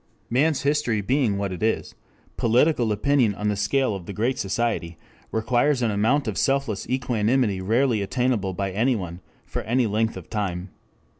Man's 0.31 0.63
history 0.63 1.01
being 1.01 1.37
what 1.37 1.51
it 1.51 1.61
is, 1.61 1.93
political 2.35 2.91
opinion 2.91 3.35
on 3.35 3.49
the 3.49 3.55
scale 3.55 3.93
of 3.93 4.07
the 4.07 4.13
Great 4.13 4.39
Society 4.39 4.97
requires 5.31 5.83
an 5.83 5.91
amount 5.91 6.27
of 6.27 6.39
selfless 6.39 6.89
equanimity 6.89 7.61
rarely 7.61 8.01
attainable 8.01 8.53
by 8.55 8.71
any 8.71 8.95
one 8.95 9.19
for 9.45 9.61
any 9.61 9.85
length 9.85 10.17
of 10.17 10.27
time. 10.27 10.71